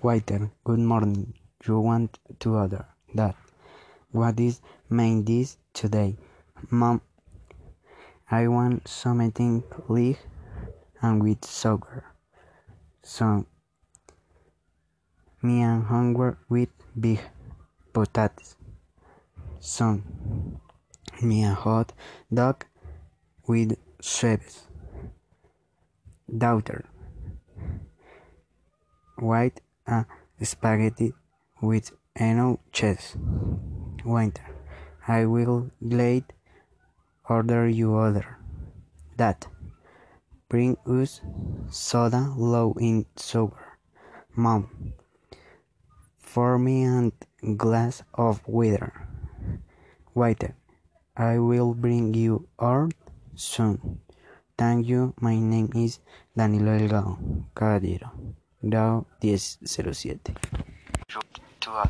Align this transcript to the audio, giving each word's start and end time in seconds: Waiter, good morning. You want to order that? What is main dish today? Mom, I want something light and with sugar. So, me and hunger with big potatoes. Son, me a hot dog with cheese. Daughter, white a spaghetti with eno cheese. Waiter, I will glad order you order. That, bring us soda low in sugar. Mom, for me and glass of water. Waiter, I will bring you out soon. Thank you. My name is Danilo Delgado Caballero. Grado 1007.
Waiter, 0.00 0.52
good 0.62 0.78
morning. 0.78 1.34
You 1.66 1.80
want 1.80 2.20
to 2.38 2.54
order 2.54 2.86
that? 3.16 3.34
What 4.12 4.38
is 4.38 4.60
main 4.88 5.24
dish 5.24 5.56
today? 5.74 6.16
Mom, 6.70 7.00
I 8.30 8.46
want 8.46 8.86
something 8.86 9.64
light 9.88 10.18
and 11.02 11.20
with 11.20 11.44
sugar. 11.44 12.04
So, 13.02 13.44
me 15.42 15.62
and 15.62 15.82
hunger 15.82 16.38
with 16.48 16.68
big 16.98 17.18
potatoes. 17.92 18.54
Son, 19.58 20.60
me 21.20 21.42
a 21.42 21.54
hot 21.54 21.92
dog 22.32 22.64
with 23.48 23.76
cheese. 24.00 24.62
Daughter, 26.30 26.84
white 29.16 29.60
a 29.88 30.06
spaghetti 30.42 31.14
with 31.60 31.92
eno 32.14 32.60
cheese. 32.72 33.16
Waiter, 34.04 34.44
I 35.06 35.24
will 35.24 35.70
glad 35.86 36.24
order 37.28 37.68
you 37.68 37.92
order. 37.92 38.38
That, 39.16 39.46
bring 40.48 40.76
us 40.86 41.20
soda 41.70 42.32
low 42.36 42.74
in 42.78 43.06
sugar. 43.16 43.78
Mom, 44.36 44.94
for 46.18 46.58
me 46.58 46.84
and 46.84 47.12
glass 47.56 48.02
of 48.14 48.46
water. 48.46 49.08
Waiter, 50.14 50.54
I 51.16 51.38
will 51.38 51.74
bring 51.74 52.14
you 52.14 52.46
out 52.60 52.94
soon. 53.34 54.00
Thank 54.56 54.86
you. 54.86 55.14
My 55.20 55.38
name 55.38 55.70
is 55.74 56.00
Danilo 56.36 56.78
Delgado 56.78 57.18
Caballero. 57.54 58.10
Grado 58.60 59.06
1007. 59.20 60.34